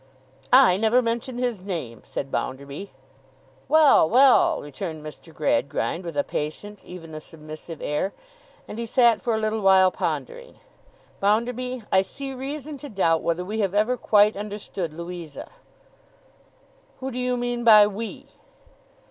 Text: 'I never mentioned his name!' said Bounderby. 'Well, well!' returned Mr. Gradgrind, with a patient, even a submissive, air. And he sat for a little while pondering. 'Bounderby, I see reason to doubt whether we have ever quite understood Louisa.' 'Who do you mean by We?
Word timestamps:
'I 0.51 0.77
never 0.77 0.99
mentioned 0.99 1.37
his 1.37 1.61
name!' 1.61 2.01
said 2.03 2.31
Bounderby. 2.31 2.91
'Well, 3.67 4.09
well!' 4.09 4.59
returned 4.59 5.05
Mr. 5.05 5.31
Gradgrind, 5.31 6.03
with 6.03 6.17
a 6.17 6.23
patient, 6.23 6.83
even 6.83 7.13
a 7.13 7.21
submissive, 7.21 7.79
air. 7.83 8.11
And 8.67 8.79
he 8.79 8.87
sat 8.87 9.21
for 9.21 9.35
a 9.35 9.37
little 9.39 9.61
while 9.61 9.91
pondering. 9.91 10.57
'Bounderby, 11.19 11.83
I 11.91 12.01
see 12.01 12.33
reason 12.33 12.79
to 12.79 12.89
doubt 12.89 13.21
whether 13.21 13.45
we 13.45 13.59
have 13.59 13.75
ever 13.75 13.95
quite 13.95 14.35
understood 14.35 14.91
Louisa.' 14.91 15.51
'Who 16.99 17.11
do 17.11 17.19
you 17.19 17.37
mean 17.37 17.63
by 17.63 17.85
We? 17.85 18.25